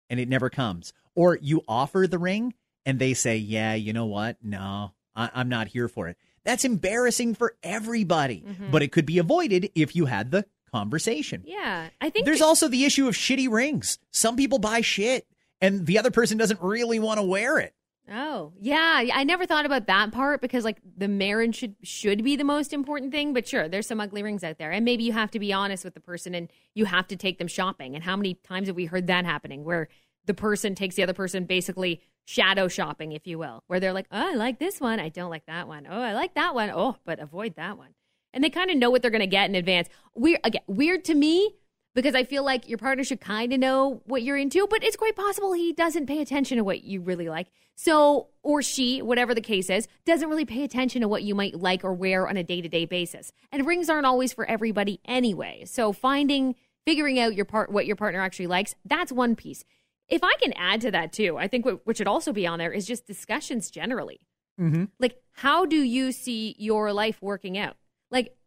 [0.09, 0.91] and it never comes.
[1.13, 4.37] Or you offer the ring, and they say, Yeah, you know what?
[4.41, 6.17] No, I- I'm not here for it.
[6.43, 8.71] That's embarrassing for everybody, mm-hmm.
[8.71, 11.43] but it could be avoided if you had the conversation.
[11.45, 11.89] Yeah.
[12.01, 13.99] I think There's that- also the issue of shitty rings.
[14.11, 15.25] Some people buy shit,
[15.61, 17.73] and the other person doesn't really want to wear it.
[18.11, 19.05] Oh, yeah.
[19.13, 22.73] I never thought about that part because like the marriage should should be the most
[22.73, 24.71] important thing, but sure, there's some ugly rings out there.
[24.71, 27.37] And maybe you have to be honest with the person and you have to take
[27.37, 27.95] them shopping.
[27.95, 29.87] And how many times have we heard that happening where
[30.25, 34.07] the person takes the other person basically shadow shopping, if you will, where they're like,
[34.11, 34.99] "Oh, I like this one.
[34.99, 35.87] I don't like that one.
[35.89, 36.71] Oh, I like that one.
[36.71, 37.93] Oh, but avoid that one."
[38.33, 39.89] And they kind of know what they're going to get in advance.
[40.15, 41.55] Weird again, weird to me
[41.95, 44.95] because I feel like your partner should kind of know what you're into, but it's
[44.95, 47.47] quite possible he doesn't pay attention to what you really like.
[47.75, 51.55] So, or she, whatever the case is, doesn't really pay attention to what you might
[51.55, 53.31] like or wear on a day to day basis.
[53.51, 55.63] And rings aren't always for everybody anyway.
[55.65, 59.63] So, finding, figuring out your part, what your partner actually likes, that's one piece.
[60.09, 62.59] If I can add to that too, I think what, what should also be on
[62.59, 64.19] there is just discussions generally.
[64.59, 64.89] Mhm.
[64.99, 67.75] Like, how do you see your life working out?
[68.13, 68.37] Like,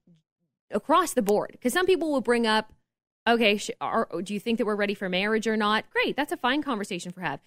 [0.70, 1.50] across the board.
[1.52, 2.72] Because some people will bring up,
[3.26, 5.88] okay, sh- are, do you think that we're ready for marriage or not?
[5.90, 6.16] Great.
[6.16, 7.40] That's a fine conversation for have.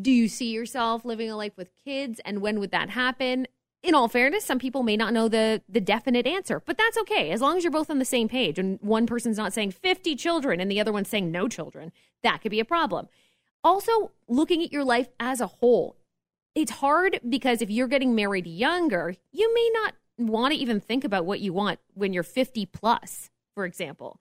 [0.00, 2.20] Do you see yourself living a life with kids?
[2.24, 3.46] And when would that happen?
[3.82, 7.30] In all fairness, some people may not know the the definite answer, but that's okay
[7.30, 10.16] as long as you're both on the same page and one person's not saying 50
[10.16, 11.92] children and the other one's saying no children.
[12.22, 13.08] That could be a problem.
[13.62, 15.96] Also, looking at your life as a whole.
[16.54, 21.04] It's hard because if you're getting married younger, you may not want to even think
[21.04, 24.18] about what you want when you're 50 plus, for example.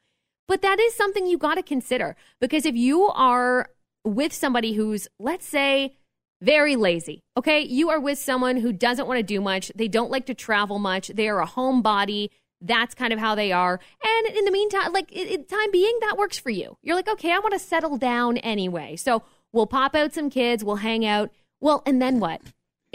[0.47, 3.69] But that is something you got to consider because if you are
[4.03, 5.97] with somebody who's, let's say,
[6.41, 7.61] very lazy, okay?
[7.61, 10.79] You are with someone who doesn't want to do much, they don't like to travel
[10.79, 12.29] much, they are a homebody.
[12.61, 13.79] That's kind of how they are.
[14.03, 16.77] And in the meantime, like time being, that works for you.
[16.81, 18.95] You're like, okay, I want to settle down anyway.
[18.95, 21.31] So we'll pop out some kids, we'll hang out.
[21.59, 22.41] Well, and then what?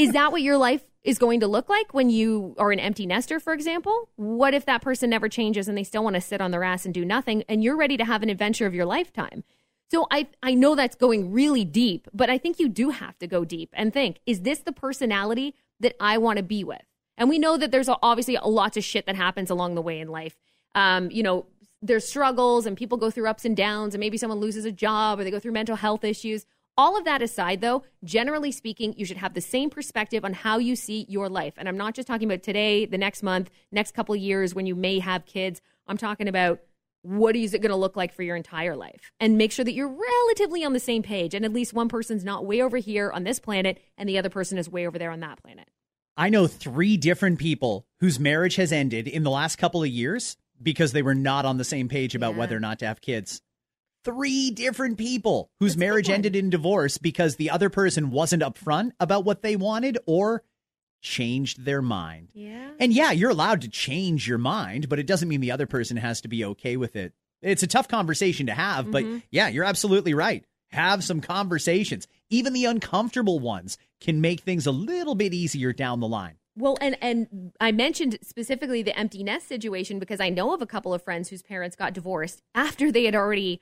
[0.01, 3.05] Is that what your life is going to look like when you are an empty
[3.05, 4.09] nester, for example?
[4.17, 6.87] What if that person never changes and they still want to sit on their ass
[6.87, 9.45] and do nothing and you're ready to have an adventure of your lifetime?
[9.91, 13.27] So I I know that's going really deep, but I think you do have to
[13.27, 16.83] go deep and think, is this the personality that I want to be with?
[17.19, 20.09] And we know that there's obviously lots of shit that happens along the way in
[20.09, 20.39] life.
[20.75, 21.45] Um, you know,
[21.83, 25.21] there's struggles and people go through ups and downs and maybe someone loses a job
[25.21, 26.47] or they go through mental health issues.
[26.77, 30.59] All of that aside, though, generally speaking, you should have the same perspective on how
[30.59, 31.55] you see your life.
[31.59, 34.67] And I'm not just talking about today, the next month, next couple of years when
[34.67, 35.61] you may have kids.
[35.87, 36.61] I'm talking about
[37.03, 39.11] what is it going to look like for your entire life?
[39.21, 42.25] And make sure that you're relatively on the same page and at least one person's
[42.25, 45.11] not way over here on this planet and the other person is way over there
[45.11, 45.69] on that planet.
[46.17, 50.37] I know three different people whose marriage has ended in the last couple of years
[50.63, 52.39] because they were not on the same page about Yeah.
[52.39, 53.41] whether or not to have kids.
[54.05, 58.93] Three different people whose That's marriage ended in divorce because the other person wasn't upfront
[58.99, 60.43] about what they wanted or
[61.03, 62.31] changed their mind.
[62.33, 62.71] Yeah.
[62.79, 65.97] And yeah, you're allowed to change your mind, but it doesn't mean the other person
[65.97, 67.13] has to be okay with it.
[67.43, 69.19] It's a tough conversation to have, but mm-hmm.
[69.31, 70.45] yeah, you're absolutely right.
[70.73, 72.07] Have some conversations.
[72.29, 76.37] Even the uncomfortable ones can make things a little bit easier down the line.
[76.57, 80.67] Well, and and I mentioned specifically the empty nest situation because I know of a
[80.67, 83.61] couple of friends whose parents got divorced after they had already,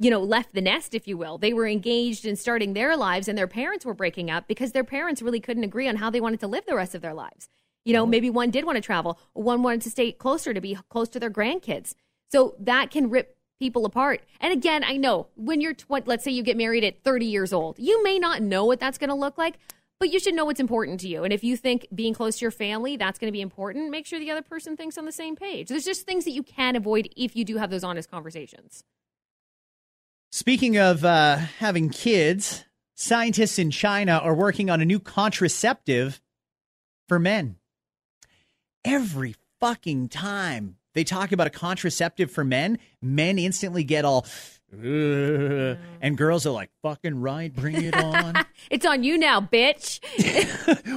[0.00, 1.36] you know, left the nest, if you will.
[1.36, 4.82] They were engaged in starting their lives, and their parents were breaking up because their
[4.82, 7.50] parents really couldn't agree on how they wanted to live the rest of their lives.
[7.84, 8.10] You know, mm-hmm.
[8.10, 11.20] maybe one did want to travel, one wanted to stay closer to be close to
[11.20, 11.94] their grandkids.
[12.32, 14.22] So that can rip people apart.
[14.40, 17.52] And again, I know when you're, tw- let's say you get married at 30 years
[17.52, 19.58] old, you may not know what that's going to look like,
[19.98, 21.24] but you should know what's important to you.
[21.24, 24.06] And if you think being close to your family, that's going to be important, make
[24.06, 25.68] sure the other person thinks on the same page.
[25.68, 28.82] There's just things that you can avoid if you do have those honest conversations.
[30.32, 32.64] Speaking of uh, having kids,
[32.94, 36.20] scientists in China are working on a new contraceptive
[37.08, 37.56] for men.
[38.84, 44.24] Every fucking time they talk about a contraceptive for men, men instantly get all,
[44.72, 48.34] "Ugh," and girls are like, fucking right, bring it on.
[48.70, 50.00] It's on you now, bitch.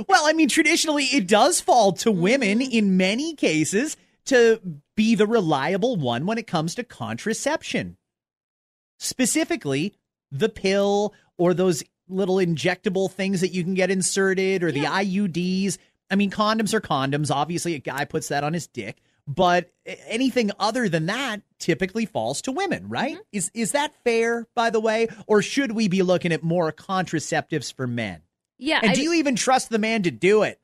[0.08, 4.60] well, I mean, traditionally, it does fall to women in many cases to
[4.96, 7.98] be the reliable one when it comes to contraception.
[9.03, 9.93] Specifically,
[10.31, 15.77] the pill or those little injectable things that you can get inserted or the IUDs.
[16.11, 17.31] I mean, condoms are condoms.
[17.31, 19.01] Obviously, a guy puts that on his dick.
[19.25, 23.13] But anything other than that typically falls to women, right?
[23.13, 23.21] Mm-hmm.
[23.31, 25.07] Is is that fair, by the way?
[25.27, 28.21] Or should we be looking at more contraceptives for men?
[28.57, 28.79] Yeah.
[28.81, 30.59] And I- do you even trust the man to do it?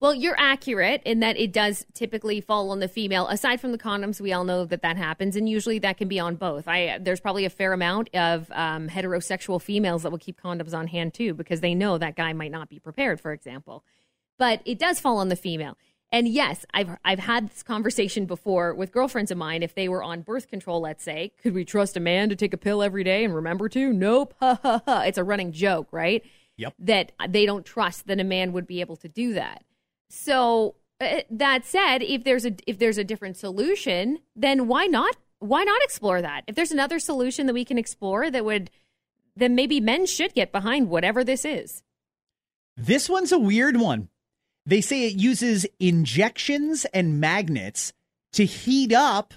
[0.00, 3.26] Well, you're accurate in that it does typically fall on the female.
[3.26, 6.20] Aside from the condoms, we all know that that happens, and usually that can be
[6.20, 6.68] on both.
[6.68, 10.86] I there's probably a fair amount of um, heterosexual females that will keep condoms on
[10.86, 13.82] hand too because they know that guy might not be prepared, for example.
[14.38, 15.76] But it does fall on the female.
[16.12, 19.64] And yes, I've I've had this conversation before with girlfriends of mine.
[19.64, 22.54] If they were on birth control, let's say, could we trust a man to take
[22.54, 23.92] a pill every day and remember to?
[23.92, 24.34] Nope.
[24.38, 25.00] Ha ha ha.
[25.02, 26.24] It's a running joke, right?
[26.56, 26.74] Yep.
[26.78, 29.64] That they don't trust that a man would be able to do that.
[30.10, 35.16] So uh, that said, if there's a if there's a different solution, then why not
[35.38, 36.42] why not explore that?
[36.46, 38.70] If there's another solution that we can explore that would
[39.36, 41.82] then maybe men should get behind whatever this is.
[42.76, 44.08] This one's a weird one.
[44.66, 47.92] They say it uses injections and magnets
[48.32, 49.32] to heat up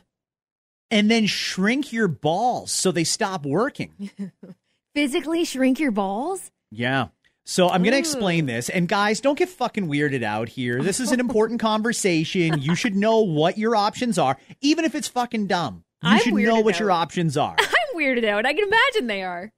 [0.90, 4.10] and then shrink your balls so they stop working.
[4.96, 6.52] Physically shrink your balls?
[6.70, 7.08] Yeah.
[7.46, 8.48] So I'm going to explain mm.
[8.48, 8.70] this.
[8.70, 10.82] And guys, don't get fucking weirded out here.
[10.82, 12.62] This is an important conversation.
[12.62, 15.84] You should know what your options are, even if it's fucking dumb.
[16.04, 17.56] You I'm should know what your options are.
[17.60, 18.46] I'm weirded out.
[18.46, 19.52] I can imagine they are.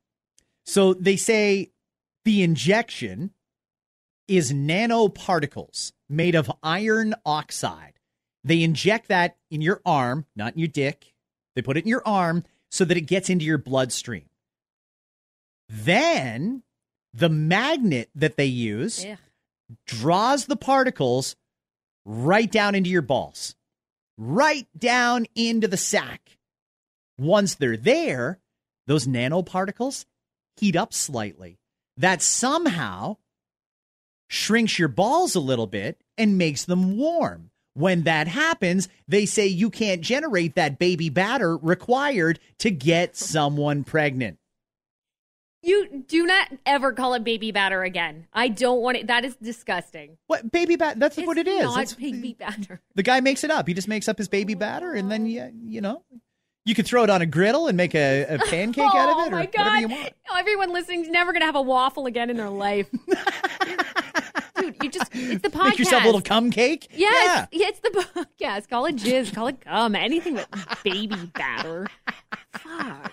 [0.65, 1.71] So they say
[2.25, 3.31] the injection
[4.27, 7.93] is nanoparticles made of iron oxide.
[8.43, 11.13] They inject that in your arm, not in your dick.
[11.55, 14.29] They put it in your arm so that it gets into your bloodstream.
[15.69, 16.63] Then
[17.13, 19.17] the magnet that they use Ugh.
[19.85, 21.35] draws the particles
[22.05, 23.55] right down into your balls,
[24.17, 26.37] right down into the sac.
[27.17, 28.39] Once they're there,
[28.87, 30.05] those nanoparticles
[30.57, 31.59] heat up slightly.
[31.97, 33.17] That somehow
[34.27, 37.51] shrinks your balls a little bit and makes them warm.
[37.75, 43.83] When that happens, they say you can't generate that baby batter required to get someone
[43.83, 44.37] pregnant.
[45.65, 48.27] You do not ever call it baby batter again.
[48.33, 49.07] I don't want it.
[49.07, 50.17] That is disgusting.
[50.27, 50.99] What baby batter?
[50.99, 51.49] That's what It's.
[51.49, 52.81] Not That's- baby batter.
[52.95, 53.67] The guy makes it up.
[53.67, 56.03] He just makes up his baby batter, and then you, you know,
[56.65, 59.23] you could throw it on a griddle and make a, a pancake out of oh
[59.25, 59.79] it, or my god!
[59.81, 60.13] you want.
[60.29, 62.89] Oh, everyone listening's never gonna have a waffle again in their life.
[64.59, 65.63] Dude, you just—it's the podcast.
[65.69, 66.87] Make yourself a little cum cake.
[66.91, 67.67] Yes, yeah.
[67.67, 68.69] it's the podcast.
[68.69, 71.87] Call it jizz, call it cum, anything but baby batter.
[72.51, 73.11] Fuck.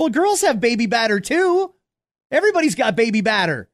[0.00, 1.74] Well, girls have baby batter too.
[2.30, 3.68] Everybody's got baby batter.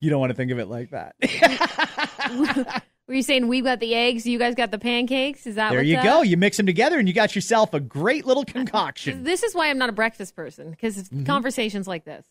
[0.00, 1.16] You don't want to think of it like that.
[3.06, 5.46] Were you saying we've got the eggs, you guys got the pancakes?
[5.46, 6.04] Is that there you up?
[6.04, 6.22] go.
[6.22, 9.22] You mix them together, and you got yourself a great little concoction.
[9.22, 11.24] This is why I'm not a breakfast person because Mm-hmm.
[11.26, 12.24] conversations like this.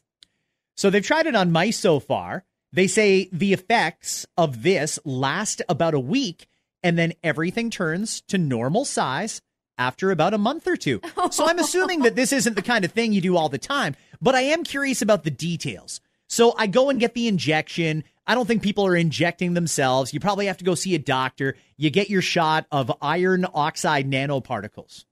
[0.75, 2.45] So they've tried it on mice so far.
[2.73, 6.47] They say the effects of this last about a week,
[6.81, 9.43] and then everything turns to normal size
[9.79, 11.01] after about a month or two.
[11.31, 13.95] So I'm assuming that this isn't the kind of thing you do all the time,
[14.21, 16.01] but I am curious about the details.
[16.27, 18.03] So I go and get the injection.
[18.27, 20.13] I don't think people are injecting themselves.
[20.13, 21.55] You probably have to go see a doctor.
[21.77, 25.05] You get your shot of iron oxide nanoparticles.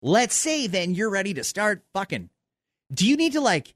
[0.00, 2.30] Let's say then you're ready to start fucking.
[2.92, 3.74] Do you need to like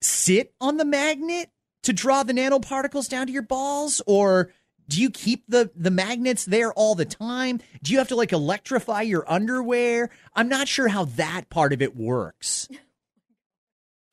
[0.00, 1.50] sit on the magnet
[1.82, 4.50] to draw the nanoparticles down to your balls or
[4.88, 8.32] do you keep the the magnets there all the time do you have to like
[8.32, 12.68] electrify your underwear i'm not sure how that part of it works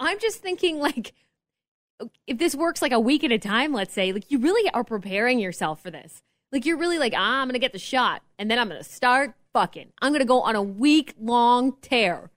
[0.04, 1.14] I'm just thinking like
[2.28, 4.84] if this works like a week at a time, let's say, like you really are
[4.84, 6.22] preparing yourself for this.
[6.52, 9.34] Like you're really like, ah, I'm gonna get the shot, and then I'm gonna start
[9.54, 9.92] fucking.
[10.02, 12.30] I'm gonna go on a week long tear.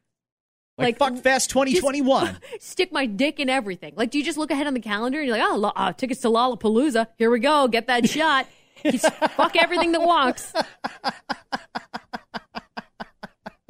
[0.78, 3.94] Like, Like, fuck fest 2021 Stick my dick in everything.
[3.96, 5.92] Like, do you just look ahead on the calendar and you're like, oh, lo- uh,
[5.92, 7.06] tickets to Lollapalooza.
[7.16, 7.68] Here we go.
[7.68, 8.46] Get that shot.
[8.84, 10.52] Just fuck everything that walks.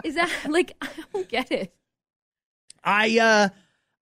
[0.05, 1.73] Is that like I don't get it?
[2.89, 3.49] i uh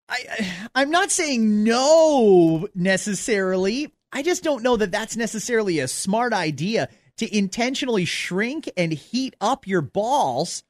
[0.08, 6.32] i i'm not saying no necessarily i just don't know that that's necessarily a smart
[6.32, 10.62] idea to intentionally shrink and heat up your balls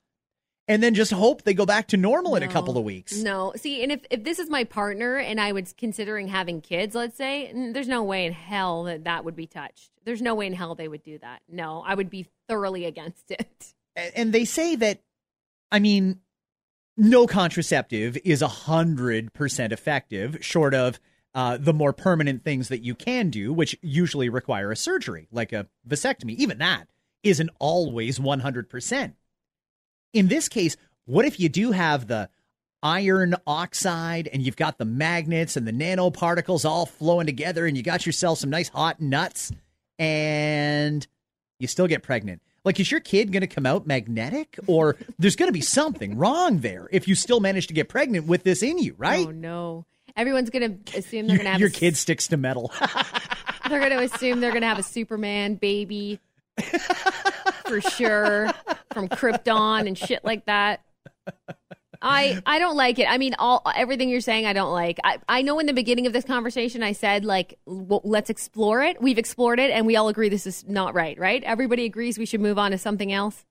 [0.71, 3.53] and then just hope they go back to normal in a couple of weeks No.
[3.57, 7.17] See, and if, if this is my partner and I was considering having kids, let's
[7.17, 9.91] say, there's no way in hell that that would be touched.
[10.05, 11.43] There's no way in hell they would do that.
[11.49, 13.75] No, I would be thoroughly against it.
[13.97, 15.01] and and they say that
[15.73, 16.21] i mean
[16.97, 21.01] no contraceptive is a hundred percent effective short of
[21.33, 25.53] uh, the more permanent things that you can do which usually require a surgery like
[25.53, 26.89] a vasectomy even that
[27.23, 29.13] isn't always 100%
[30.13, 32.29] in this case what if you do have the
[32.83, 37.83] iron oxide and you've got the magnets and the nanoparticles all flowing together and you
[37.83, 39.53] got yourself some nice hot nuts
[39.99, 41.07] and
[41.59, 42.41] you still get pregnant.
[42.65, 46.17] Like, is your kid going to come out magnetic or there's going to be something
[46.17, 49.27] wrong there if you still manage to get pregnant with this in you, right?
[49.27, 49.87] Oh no.
[50.17, 52.73] Everyone's gonna assume they're gonna have your kid sticks to metal.
[53.69, 56.19] They're gonna assume they're gonna have a Superman baby
[57.71, 58.51] for sure
[58.93, 60.81] from Krypton and shit like that.
[62.03, 63.05] I I don't like it.
[63.09, 64.99] I mean, all everything you're saying, I don't like.
[65.05, 68.83] I I know in the beginning of this conversation, I said like, well, let's explore
[68.83, 69.01] it.
[69.03, 71.19] We've explored it, and we all agree this is not right.
[71.19, 71.43] Right?
[71.45, 73.45] Everybody agrees we should move on to something else.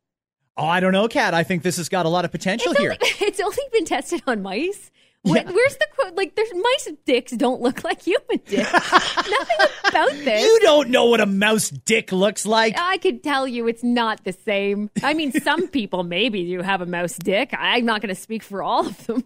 [0.57, 1.33] oh, I don't know, Kat.
[1.35, 2.91] I think this has got a lot of potential It's here.
[2.91, 4.89] only, it's only been tested on mice.
[5.25, 5.43] Yeah.
[5.51, 6.15] Where's the quote?
[6.15, 8.71] Like, there's mice dicks don't look like human dicks.
[8.93, 10.43] Nothing about this.
[10.43, 12.75] You don't know what a mouse dick looks like.
[12.77, 14.89] I could tell you it's not the same.
[15.03, 17.53] I mean, some people maybe do have a mouse dick.
[17.57, 19.25] I'm not going to speak for all of them.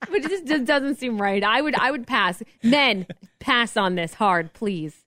[0.00, 1.44] but it just, just doesn't seem right.
[1.44, 2.42] I would I would pass.
[2.64, 3.06] Men,
[3.38, 5.04] pass on this hard, please.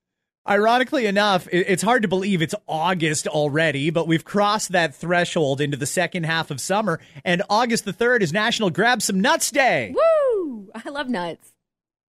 [0.50, 5.78] Ironically enough, it's hard to believe it's August already, but we've crossed that threshold into
[5.78, 9.94] the second half of summer, and August the 3rd is National Grab Some Nuts Day.
[9.96, 10.70] Woo!
[10.74, 11.54] I love nuts.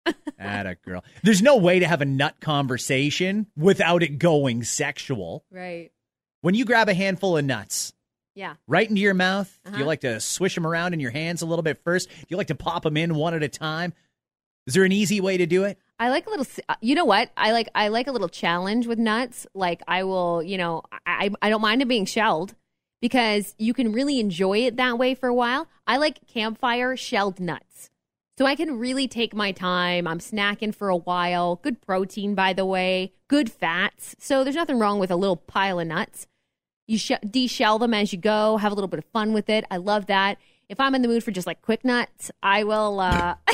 [0.40, 1.04] Atta girl.
[1.24, 5.44] There's no way to have a nut conversation without it going sexual.
[5.52, 5.92] Right.
[6.40, 7.92] When you grab a handful of nuts,
[8.34, 8.56] Yeah.
[8.66, 9.60] right into your mouth?
[9.66, 9.86] Do you Uh-huh.
[9.86, 12.08] like to swish them around in your hands a little bit first?
[12.10, 13.94] Do you like to pop them in one at a time?
[14.68, 15.78] Is there an easy way to do it?
[15.99, 16.45] I like a little.
[16.70, 17.30] uh, You know what?
[17.38, 17.70] I like.
[17.76, 19.45] I like a little challenge with nuts.
[19.53, 20.41] Like I will.
[20.43, 22.55] You know, I I don't mind it being shelled
[23.01, 25.68] because you can really enjoy it that way for a while.
[25.88, 27.89] I like campfire shelled nuts,
[28.38, 30.07] so I can really take my time.
[30.07, 31.57] I'm snacking for a while.
[31.57, 33.14] Good protein, by the way.
[33.28, 34.16] Good fats.
[34.20, 36.28] So there's nothing wrong with a little pile of nuts.
[36.88, 38.57] You sh- de-shell them as you go.
[38.57, 39.66] Have a little bit of fun with it.
[39.72, 40.38] I love that.
[40.72, 43.01] If I'm in the mood for just like quick nuts, I will.
[43.01, 43.36] uh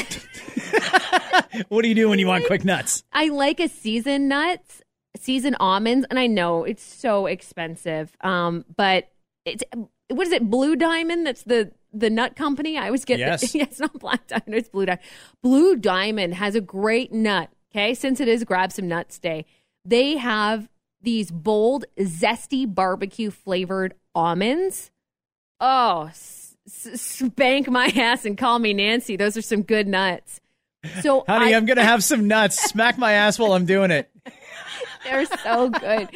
[1.68, 3.03] What do you do when you want quick nuts?
[3.11, 4.84] I like a seasoned nuts,
[5.18, 8.15] seasoned almonds, and I know it's so expensive.
[8.22, 9.09] Um, but
[9.45, 9.63] it's
[10.09, 10.47] what is it?
[10.47, 11.26] Blue Diamond.
[11.26, 12.78] That's the the nut company.
[12.78, 13.51] I always get Yes.
[13.51, 14.53] The, yeah, it's not Black Diamond.
[14.53, 15.01] It's Blue Diamond.
[15.41, 17.49] Blue Diamond has a great nut.
[17.72, 19.45] Okay, since it is Grab Some Nuts Day,
[19.84, 20.70] they have
[21.01, 24.91] these bold, zesty barbecue flavored almonds.
[25.59, 26.11] Oh,
[26.68, 29.15] spank my ass and call me Nancy.
[29.15, 30.39] Those are some good nuts.
[31.01, 32.59] So Honey, I- I'm going to have some nuts.
[32.59, 34.09] Smack my ass while I'm doing it.
[35.03, 36.09] They're so good.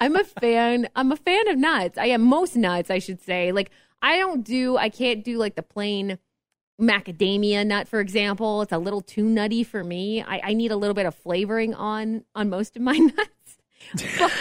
[0.00, 0.88] I'm a fan.
[0.94, 1.98] I'm a fan of nuts.
[1.98, 3.50] I am most nuts, I should say.
[3.52, 3.70] Like
[4.02, 4.76] I don't do.
[4.76, 6.18] I can't do like the plain
[6.80, 8.62] macadamia nut, for example.
[8.62, 10.22] It's a little too nutty for me.
[10.22, 14.18] I, I need a little bit of flavoring on on most of my nuts.
[14.18, 14.32] But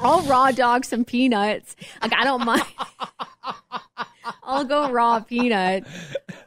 [0.00, 1.76] I'll raw dog some peanuts.
[2.02, 2.62] Like I don't mind.
[4.42, 5.84] I'll go raw peanut,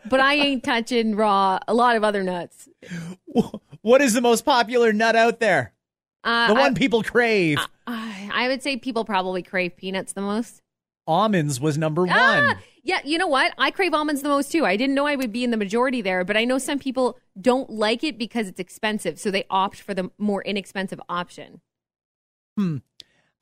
[0.09, 2.69] but I ain't touching raw a lot of other nuts.
[3.81, 5.73] What is the most popular nut out there?
[6.23, 7.59] Uh, The I- one people crave.
[7.85, 10.61] I, I would say people probably crave peanuts the most.
[11.05, 12.13] Almonds was number one.
[12.17, 13.53] Ah, yeah, you know what?
[13.57, 14.65] I crave almonds the most too.
[14.65, 17.17] I didn't know I would be in the majority there, but I know some people
[17.41, 21.59] don't like it because it's expensive, so they opt for the more inexpensive option.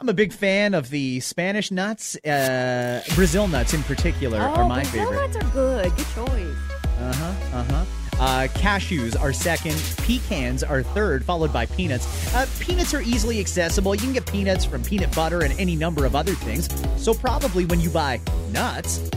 [0.01, 2.15] I'm a big fan of the Spanish nuts.
[2.25, 5.15] Uh, Brazil nuts in particular are my favorite.
[5.15, 5.43] Oh, Brazil favorite.
[5.43, 5.95] nuts are good.
[5.95, 6.57] Good choice.
[6.99, 7.85] Uh-huh, uh-huh.
[8.19, 9.75] Uh, cashews are second.
[9.97, 12.33] Pecans are third, followed by peanuts.
[12.33, 13.93] Uh, peanuts are easily accessible.
[13.93, 16.67] You can get peanuts from peanut butter and any number of other things.
[16.99, 18.19] So probably when you buy
[18.51, 19.07] nuts,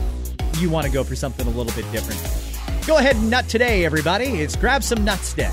[0.59, 2.21] you want to go for something a little bit different.
[2.85, 4.25] Go ahead and nut today, everybody.
[4.25, 5.49] It's Grab Some Nuts Day.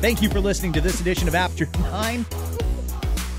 [0.00, 2.26] Thank you for listening to this edition of After 9.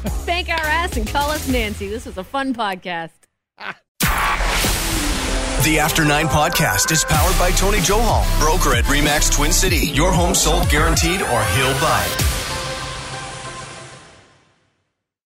[0.22, 1.88] Spank our ass and call us Nancy.
[1.88, 3.12] This was a fun podcast.
[5.64, 9.88] The After Nine podcast is powered by Tony Johal, broker at Remax Twin City.
[9.88, 12.35] Your home sold guaranteed or he'll buy.